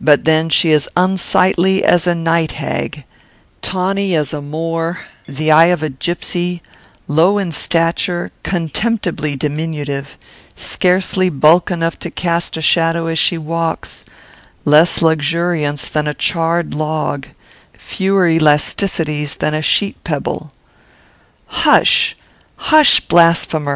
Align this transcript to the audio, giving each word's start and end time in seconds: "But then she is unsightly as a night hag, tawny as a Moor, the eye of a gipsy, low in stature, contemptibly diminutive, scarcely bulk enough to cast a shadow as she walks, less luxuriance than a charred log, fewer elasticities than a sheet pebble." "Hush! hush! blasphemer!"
"But 0.00 0.24
then 0.24 0.48
she 0.48 0.72
is 0.72 0.88
unsightly 0.96 1.84
as 1.84 2.04
a 2.08 2.16
night 2.16 2.50
hag, 2.58 3.04
tawny 3.62 4.12
as 4.16 4.34
a 4.34 4.42
Moor, 4.42 5.02
the 5.28 5.52
eye 5.52 5.66
of 5.66 5.84
a 5.84 5.88
gipsy, 5.88 6.62
low 7.06 7.38
in 7.38 7.52
stature, 7.52 8.32
contemptibly 8.42 9.36
diminutive, 9.36 10.18
scarcely 10.56 11.28
bulk 11.30 11.70
enough 11.70 11.96
to 12.00 12.10
cast 12.10 12.56
a 12.56 12.60
shadow 12.60 13.06
as 13.06 13.20
she 13.20 13.38
walks, 13.38 14.04
less 14.64 15.00
luxuriance 15.00 15.88
than 15.88 16.08
a 16.08 16.14
charred 16.14 16.74
log, 16.74 17.28
fewer 17.72 18.26
elasticities 18.26 19.36
than 19.38 19.54
a 19.54 19.62
sheet 19.62 20.02
pebble." 20.02 20.50
"Hush! 21.46 22.16
hush! 22.56 22.98
blasphemer!" 22.98 23.74